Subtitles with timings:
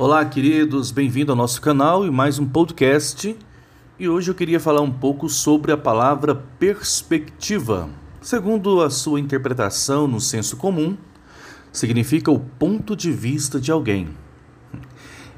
[0.00, 3.36] Olá, queridos, bem-vindo ao nosso canal e mais um podcast.
[3.98, 7.90] E hoje eu queria falar um pouco sobre a palavra perspectiva.
[8.22, 10.96] Segundo a sua interpretação no senso comum,
[11.72, 14.10] significa o ponto de vista de alguém.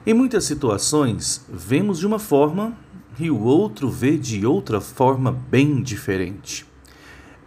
[0.07, 2.77] Em muitas situações, vemos de uma forma
[3.19, 6.67] e o outro vê de outra forma bem diferente.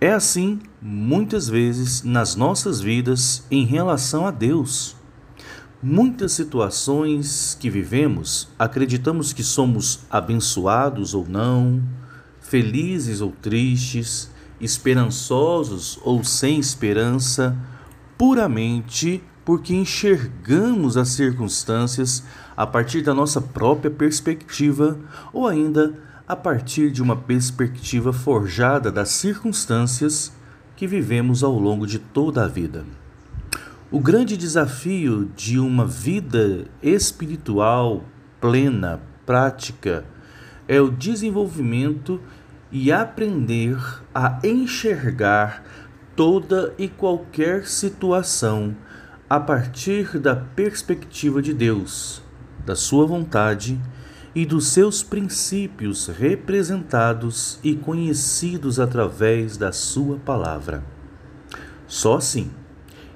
[0.01, 5.02] É assim, muitas vezes, nas nossas vidas em relação a Deus.
[5.85, 11.83] Muitas situações que vivemos, acreditamos que somos abençoados ou não,
[12.39, 14.31] felizes ou tristes,
[14.61, 17.53] esperançosos ou sem esperança,
[18.17, 22.23] puramente porque enxergamos as circunstâncias
[22.55, 24.97] a partir da nossa própria perspectiva
[25.33, 30.31] ou ainda a partir de uma perspectiva forjada das circunstâncias
[30.77, 32.85] que vivemos ao longo de toda a vida.
[33.93, 38.03] O grande desafio de uma vida espiritual
[38.41, 40.03] plena, prática,
[40.67, 42.19] é o desenvolvimento
[42.71, 43.77] e aprender
[44.11, 45.63] a enxergar
[46.15, 48.75] toda e qualquer situação
[49.29, 52.19] a partir da perspectiva de Deus,
[52.65, 53.79] da Sua vontade
[54.33, 60.83] e dos seus princípios representados e conhecidos através da Sua palavra.
[61.85, 62.49] Só assim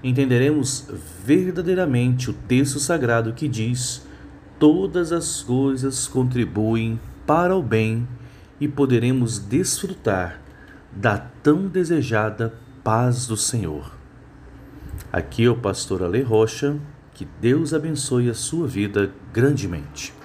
[0.07, 0.87] entenderemos
[1.23, 4.05] verdadeiramente o texto sagrado que diz:
[4.59, 8.07] todas as coisas contribuem para o bem
[8.59, 10.41] e poderemos desfrutar
[10.91, 13.91] da tão desejada paz do Senhor.
[15.11, 16.77] Aqui é o pastor Ale Rocha,
[17.13, 20.16] que Deus abençoe a sua vida grandemente.